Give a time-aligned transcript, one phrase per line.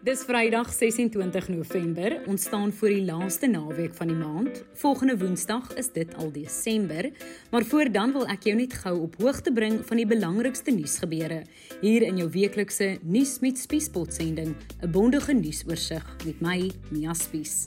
[0.00, 2.14] Dis Vrydag 26 November.
[2.26, 4.62] Ons staan voor die laaste naweek van die maand.
[4.80, 7.10] Volgende Woensdag is dit al Desember,
[7.52, 11.42] maar voor dan wil ek jou net gou op hoogte bring van die belangrikste nuusgebeure
[11.82, 17.66] hier in jou weeklikse nuus met Spiespot sending, 'n bondige nuusoorseig met my Mia Spies.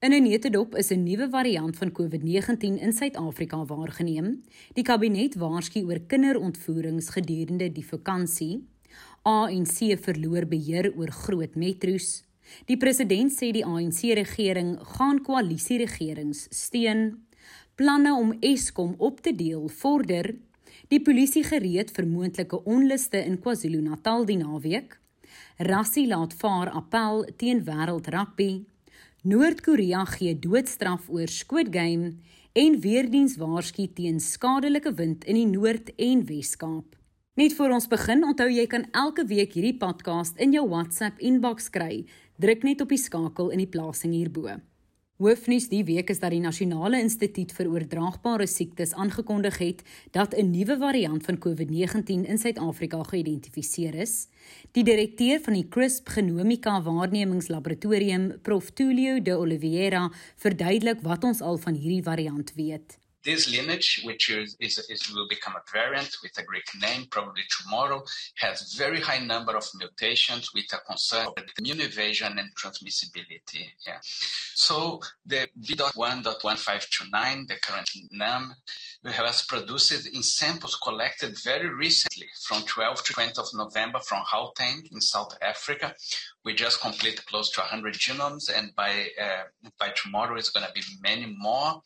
[0.00, 4.42] In 'n neutedop is 'n nuwe variant van COVID-19 in Suid-Afrika waargeneem.
[4.72, 8.64] Die kabinet waarsku oor kinderontvoerings gedurende die vakansie.
[9.22, 12.24] ANC verloor beheer oor groot metro's.
[12.64, 17.26] Die president sê die ANC-regering gaan koalisieregerings steun.
[17.74, 20.34] Planne om Eskom op te deel vorder.
[20.88, 25.00] Die polisie gereed vir moontlike onluste in KwaZulu-Natal die naweek.
[25.56, 28.64] Rassie laat vaar appel teen wêreld rugby.
[29.20, 32.14] Noord-Korea gee doodstraf oor Squid Game
[32.56, 36.96] en weerdiens waarsku teen skadelike wind in die Noord- en Wes-Kaap.
[37.36, 41.68] Net voor ons begin, onthou jy kan elke week hierdie podcast in jou WhatsApp inbox
[41.68, 42.06] kry.
[42.40, 44.56] Druk net op die skakel in die plasing hierbo.
[45.20, 49.82] Hoofnuus die week is dat die Nasionale Instituut vir Oordraagbare Siektes aangekondig het
[50.16, 54.28] dat 'n nuwe variant van COVID-19 in Suid-Afrika geïdentifiseer is.
[54.72, 61.58] Die direkteur van die CRISP Genomika Waarnemingslaboratorium, Prof Tulio de Oliveira, verduidelik wat ons al
[61.58, 62.98] van hierdie variant weet.
[63.22, 67.44] This lineage, which is, is, is, will become a variant with a Greek name probably
[67.58, 68.02] tomorrow,
[68.36, 73.74] has very high number of mutations with a concern of immune evasion and transmissibility.
[73.86, 74.00] Yeah.
[74.60, 78.54] So the V.1.1529, the current name,
[79.02, 84.82] was produced in samples collected very recently from 12 to 20 of November from Gauteng
[84.92, 85.94] in South Africa.
[86.44, 89.44] We just completed close to 100 genomes, and by uh,
[89.78, 91.80] by tomorrow it's going to be many more.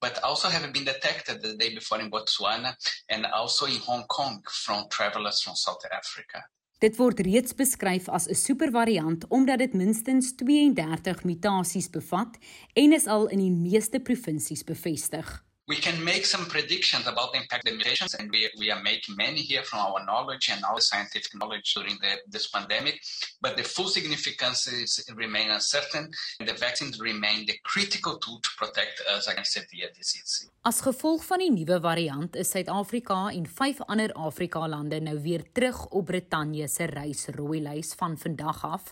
[0.00, 2.74] But also have been detected the day before in Botswana
[3.08, 6.42] and also in Hong Kong from travelers from South Africa.
[6.78, 12.36] Dit word reeds beskryf as 'n supervariant omdat dit minstens 32 mutasies bevat
[12.74, 15.45] en is al in die meeste provinsies bevestig.
[15.68, 19.16] We can make some predictions about the impact of mutations, and we, we are making
[19.16, 23.00] many here from our knowledge and our scientific knowledge during the, this pandemic.
[23.40, 28.50] But the full significance is, remain uncertain, and the vaccines remain the critical tool to
[28.56, 30.48] protect us against severe disease.
[30.66, 35.44] As gevolg van die nuwe variant is Suid-Afrika en vyf ander Afrika lande nou weer
[35.54, 38.90] terug op Brittanje se reisrooi lys van vandag af.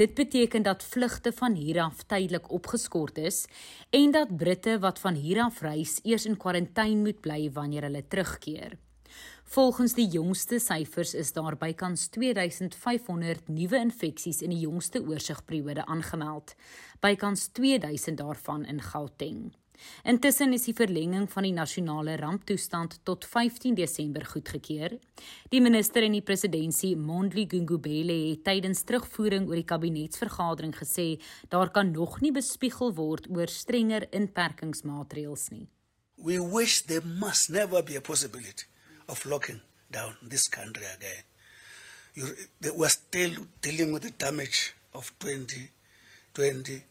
[0.00, 3.44] Dit beteken dat vlugte van hier af tydelik opgeskort is
[3.90, 8.02] en dat Britte wat van hier af reis eers in kwarantyne moet bly wanneer hulle
[8.06, 8.76] terugkeer.
[9.50, 16.54] Volgens die jongste syfers is daar bykans 2500 nuwe infeksies in die jongste oorsigperiode aangemeld,
[17.02, 19.48] bykans 2000 daarvan in Gauteng.
[20.04, 24.96] Intussen is die verlenging van die nasionale ramptoestand tot 15 Desember goedgekeur.
[25.50, 31.08] Die minister en die presidentsie Mondli Gungubele het tydens terugvoering oor die kabinetsvergadering gesê
[31.48, 35.66] daar kan nog nie bespiegel word oor strenger inperkingsmaatreëls nie.
[36.22, 38.64] We wish there must never be a possibility
[39.08, 39.60] of locking
[39.90, 41.22] down this country again.
[42.14, 43.32] You, we're still
[43.62, 46.82] dealing with the damage of 2020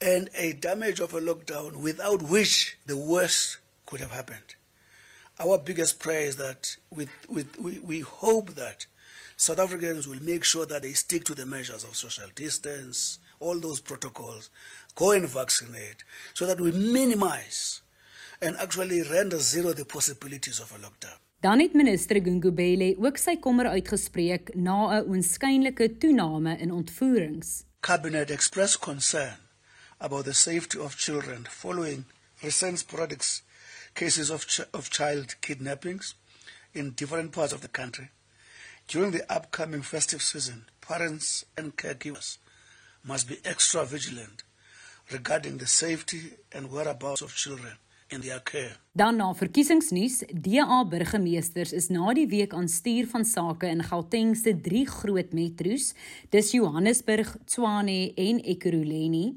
[0.00, 4.54] and a damage of a lockdown without which the worst could have happened.
[5.38, 8.86] Our biggest prayer is that with, with, we, we hope that
[9.36, 13.58] South Africans will make sure that they stick to the measures of social distance, all
[13.58, 14.50] those protocols,
[14.94, 16.04] go and vaccinate,
[16.34, 17.80] so that we minimize
[18.40, 21.18] and actually render zero the possibilities of a lockdown.
[21.40, 27.64] Dan het minister Gungubele ook sy kommer uitgespreek na 'n oënskynlike toename in ontvoerings.
[27.80, 29.36] Cabinet expressed concern
[29.98, 32.04] about the safety of children following
[32.42, 33.22] recent sporadic
[33.92, 36.14] cases of, ch of child kidnappings
[36.72, 38.10] in different parts of the country.
[38.86, 42.38] During the upcoming festive season, parents and caregivers
[43.02, 44.42] must be extra vigilant
[45.10, 47.78] regarding the safety and whereabouts of children
[48.10, 48.76] in their care.
[48.92, 54.34] Dan na verkiesingsnuus, DA burgemeesters is na die week aan stuur van sake in Gauteng
[54.36, 55.92] se drie groot metro's,
[56.30, 59.36] dis Johannesburg, Tshwane en Ekurhuleni.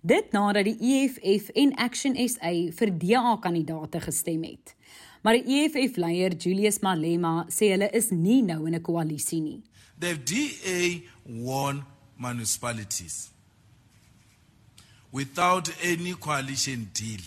[0.00, 4.74] Dit nadat die EFF en Action SA vir DA kandidaate gestem het.
[5.24, 9.62] Maar die EFF leier Julius Malema sê hulle is nie nou in 'n koalisie nie.
[9.98, 11.84] The DA won
[12.16, 13.30] municipalities
[15.10, 17.22] without any coalition deal.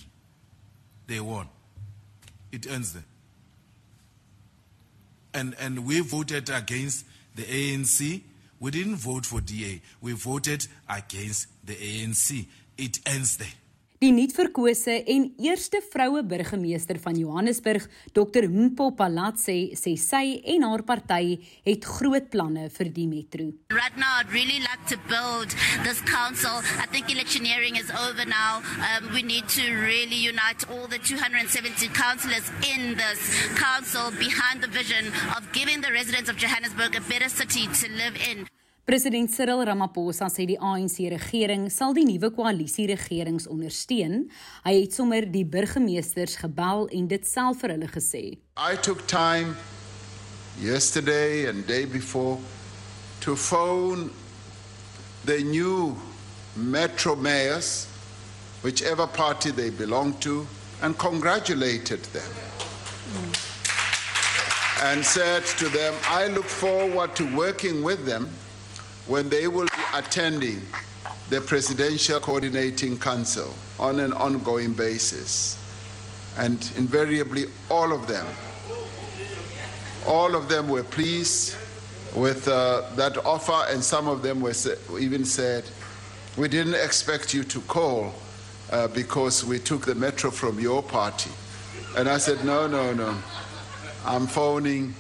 [1.07, 1.47] They won.
[2.51, 3.03] It ends there.
[5.33, 7.05] And and we voted against
[7.35, 8.21] the ANC.
[8.59, 9.81] We didn't vote for DA.
[10.01, 12.47] We voted against the ANC.
[12.77, 13.47] it ends there.
[13.97, 18.45] Die nuutverkose en eerste vroue burgemeester van Johannesburg, Dr.
[18.45, 23.47] Mpo Palatse, sê sy en haar party het groot planne vir die metro.
[23.73, 25.49] Right now I'd really like to build
[25.81, 26.61] this council.
[26.77, 28.61] I think electioneering is over now.
[28.85, 33.17] Um, we need to really unite all the 270 councillors in this
[33.57, 38.13] council behind the vision of giving the residents of Johannesburg a better city to live
[38.29, 38.45] in.
[38.87, 44.29] President Cyril Ramaphosa sê die ANC regering sal die nuwe koalisie regerings ondersteun.
[44.63, 48.21] Hy het sommer die burgemeesters gebel en dit self vir hulle gesê.
[48.55, 49.57] I took time
[50.63, 52.39] yesterday and day before
[53.27, 54.07] to phone
[55.25, 55.91] the new
[56.55, 57.89] metro mayors
[58.63, 60.47] whichever party they belong to
[60.81, 62.31] and congratulated them.
[63.11, 63.35] Mm.
[64.87, 68.31] And said to them, I look forward to working with them
[69.07, 70.61] when they will be attending
[71.29, 75.57] the Presidential Coordinating Council on an ongoing basis.
[76.37, 78.25] And invariably, all of them,
[80.05, 81.55] all of them were pleased
[82.15, 84.53] with uh, that offer, and some of them were
[84.99, 85.65] even said,
[86.37, 88.13] We didn't expect you to call
[88.71, 91.31] uh, because we took the metro from your party.
[91.97, 93.17] And I said, No, no, no.
[94.05, 94.93] I'm phoning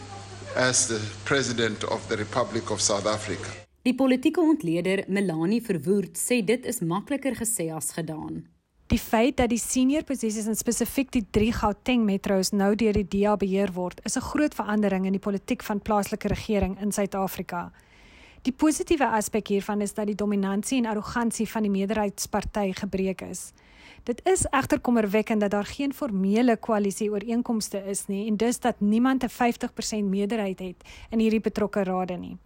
[0.55, 3.66] as the President of the Republic of South Africa.
[3.87, 8.41] Die politieke ontleder Melanie Verwoerd sê dit is makliker gesê as gedaan.
[8.91, 13.05] Die feit dat die senior posisies en spesifiek die 3 Gauteng metro's nou deur die
[13.07, 17.71] DA beheer word, is 'n groot verandering in die politiek van plaaslike regering in Suid-Afrika.
[18.41, 23.53] Die positiewe aspek hiervan is dat die dominansie en arrogansie van die meerderheidsparty gebreek is.
[24.03, 28.75] Dit is egter kommerwekkend dat daar geen formele koalisie ooreenkomste is nie en dus dat
[28.79, 32.37] niemand 'n 50% meerderheid het in hierdie betrokke rade nie.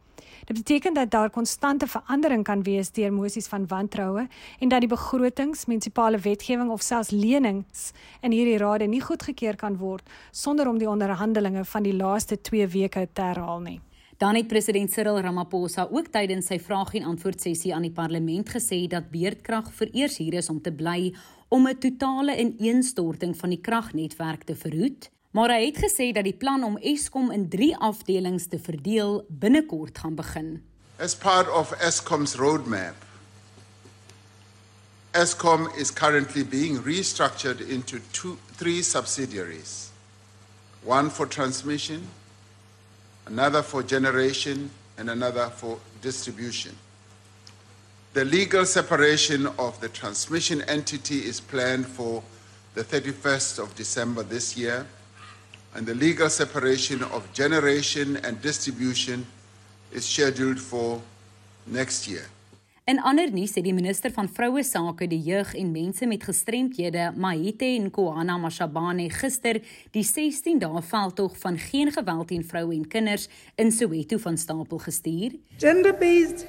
[0.46, 4.28] Dit beteken dat daar konstante verandering kan wees deur emosies van wantroue
[4.60, 7.92] en dat die begrotings, munisipale wetgewing of selfs lenings
[8.22, 12.68] in hierdie rade nie goedgekeur kan word sonder om die onderhandelinge van die laaste 2
[12.68, 13.80] weke te herhaal nie.
[14.18, 18.50] Dan het president Cyril Ramaphosa ook tydens sy vraag en antwoord sessie aan die parlement
[18.50, 21.14] gesê dat beerdkrag vereers hier is om te bly
[21.50, 26.36] om 'n totale ineenstorting van die kragnetwerk te verhoed maar hy het gesê dat die
[26.36, 30.64] plan om Eskom in 3 afdelings te verdeel binnekort gaan begin.
[31.00, 32.96] As part of Eskom's roadmap,
[35.12, 39.92] Eskom is currently being restructured into two, three subsidiaries.
[40.84, 42.08] One for transmission,
[43.26, 46.78] another for generation, and another for distribution.
[48.14, 52.24] The legal separation of the transmission entity is planned for
[52.74, 54.86] the 31st of December this year
[55.76, 59.26] and the legal separation of generation and distribution
[59.92, 61.02] is scheduled for
[61.66, 62.26] next year.
[62.90, 67.12] In ander nuus het die minister van vroue sake, die jeug en mense met gestremthede,
[67.16, 69.62] Mahite Nkoana Mashabane, gister
[69.94, 74.82] die 16 dae veldtog van geen geweld teen vroue en kinders in Soweto van stapel
[74.82, 75.38] gestuur.
[75.62, 76.48] Gender-based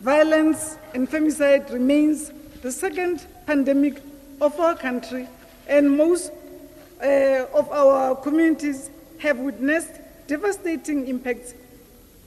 [0.00, 2.30] violence and femicide remains
[2.62, 4.00] the second pandemic
[4.38, 5.26] of our country
[5.68, 6.30] and most
[7.02, 11.54] uh, of our communities have witnessed devastating impacts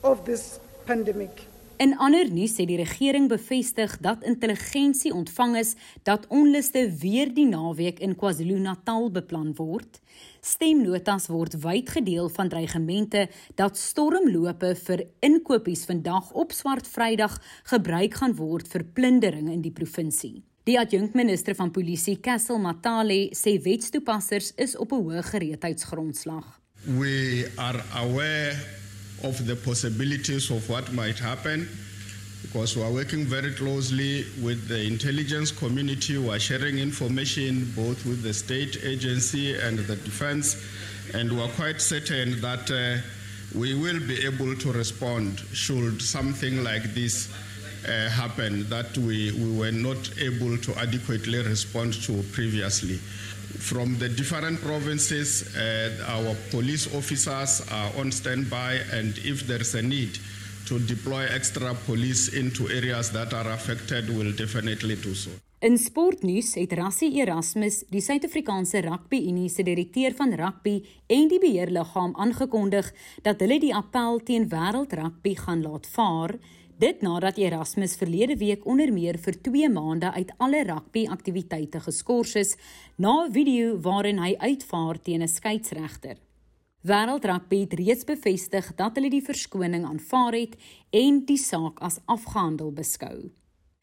[0.02, 1.50] of this pandemic.
[1.80, 5.70] In ander nuus sê die regering bevestig dat intelligensie ontvang is
[6.04, 9.96] dat onluste weer die naweek in KwaZulu-Natal beplan word.
[10.44, 17.40] Stemnotas word wyd gedeel van dreigemente dat stormlope vir inkopies vandag op Swart Vrydag
[17.72, 20.42] gebruik gaan word vir plundering in die provinsie.
[20.68, 26.44] Die adjunkminister van polisie, Castle Matale, sê wetstoepassers is op 'n hoë gereedheidsgrondslag.
[26.84, 28.52] We are aware
[29.22, 31.68] of the possibilities of what might happen
[32.42, 36.18] because we are working very closely with the intelligence community.
[36.18, 40.56] We are sharing information both with the state agency and the defense,
[41.14, 43.00] and we are quite certain that uh,
[43.58, 47.28] we will be able to respond should something like this
[47.86, 52.96] uh, happened that we, we were not able to adequately respond to previously.
[53.58, 59.82] From the different provinces, uh, our police officers are on standby, and if there's a
[59.82, 60.18] need
[60.66, 65.30] to deploy extra police into areas that are affected, we'll definitely do so.
[65.60, 71.40] In sportnuus het Rassie Erasmus, die Suid-Afrikaanse Rugby Unie se direkteur van rugby en die
[71.42, 72.88] beheerliggaam aangekondig
[73.26, 76.32] dat hulle die appel teen wêreldrugby gaan laat vaar
[76.80, 82.38] Dit nadat Erasmus verlede week onder meer vir 2 maande uit alle rugby aktiwiteite geskort
[82.40, 82.54] is
[82.96, 86.16] na 'n video waarin hy uitvaar teen 'n skeieregter.
[86.80, 90.56] Wêreld Rugby het reeds bevestig dat hulle die verskoning aanvaar het
[90.90, 93.30] en die saak as afgehandel beskou.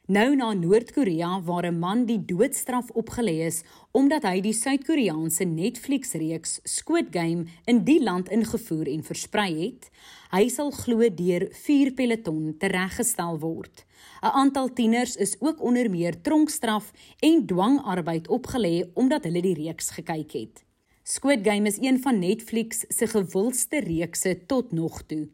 [0.08, 6.60] Nou na Noord-Korea waar 'n man die doodstraf opgelê is omdat hy die Suid-Koreaanse Netflix-reeks
[6.64, 9.90] Squid Game in die land ingevoer en versprei het,
[10.32, 13.84] hy sal glo deur 4 peloton tereggestel word.
[14.24, 19.90] 'n Aantal tieners is ook onder meer tronkstraf en dwangarbeid opgelê omdat hulle die reeks
[19.90, 20.64] gekyk het.
[21.04, 25.28] Squid Game is een van Netflix se gewildste reekse tot nog toe.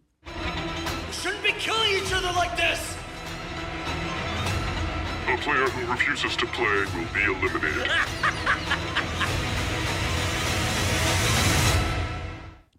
[5.44, 7.92] Player who refuses to play will be eliminated.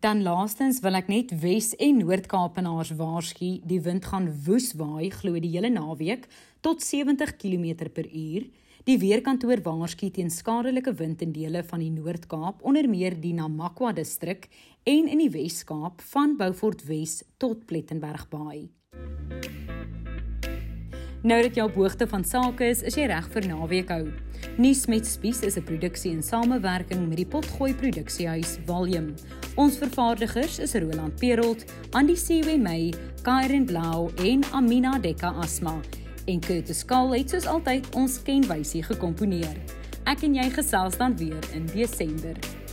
[0.04, 5.38] Dan laastens wil ek net Wes- en Noord-Kaapenaars waarsku, die wind gaan woes waai glo
[5.40, 6.26] die hele naweek
[6.60, 8.44] tot 70 km/h.
[8.84, 13.92] Die weerkantoor waarsku teen skadelike wind in dele van die Noord-Kaap, onder meer die Namakwa
[13.96, 14.50] distrik
[14.84, 18.68] en in die Wes-Kaap van Beaufort Wes tot Plettenberg Baai.
[21.24, 24.02] Nou dat jy op hoogte van sake is, is jy reg vir naweek hou.
[24.60, 29.14] Nuus met Spies is 'n produksie in samewerking met die Potgooi Produksiehuis Volume.
[29.56, 35.80] Ons vervaardigers is Roland Perolt, Andy Siwe May, Karen Blau en Amina Dekka Asma.
[36.26, 39.56] En Curtis Kal het soos altyd ons kenwysie gekomponeer.
[40.04, 42.63] Ek en jy gesels dan weer in Desember.